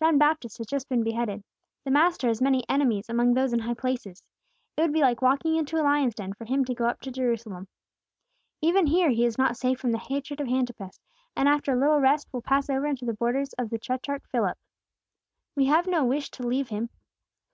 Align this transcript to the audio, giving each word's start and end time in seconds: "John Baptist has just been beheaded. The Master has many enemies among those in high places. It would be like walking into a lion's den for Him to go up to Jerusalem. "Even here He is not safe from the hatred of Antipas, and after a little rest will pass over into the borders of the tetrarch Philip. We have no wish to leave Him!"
"John 0.00 0.18
Baptist 0.18 0.58
has 0.58 0.66
just 0.66 0.88
been 0.88 1.04
beheaded. 1.04 1.44
The 1.84 1.92
Master 1.92 2.26
has 2.26 2.42
many 2.42 2.64
enemies 2.68 3.08
among 3.08 3.32
those 3.34 3.52
in 3.52 3.60
high 3.60 3.74
places. 3.74 4.24
It 4.76 4.80
would 4.80 4.92
be 4.92 5.02
like 5.02 5.22
walking 5.22 5.54
into 5.54 5.80
a 5.80 5.84
lion's 5.86 6.16
den 6.16 6.32
for 6.32 6.44
Him 6.44 6.64
to 6.64 6.74
go 6.74 6.86
up 6.88 7.00
to 7.02 7.12
Jerusalem. 7.12 7.68
"Even 8.60 8.88
here 8.88 9.10
He 9.10 9.24
is 9.24 9.38
not 9.38 9.56
safe 9.56 9.78
from 9.78 9.92
the 9.92 9.98
hatred 9.98 10.40
of 10.40 10.48
Antipas, 10.48 10.98
and 11.36 11.48
after 11.48 11.70
a 11.74 11.78
little 11.78 12.00
rest 12.00 12.26
will 12.32 12.42
pass 12.42 12.68
over 12.68 12.88
into 12.88 13.04
the 13.04 13.14
borders 13.14 13.52
of 13.52 13.70
the 13.70 13.78
tetrarch 13.78 14.26
Philip. 14.32 14.58
We 15.54 15.66
have 15.66 15.86
no 15.86 16.04
wish 16.04 16.32
to 16.32 16.42
leave 16.44 16.70
Him!" 16.70 16.90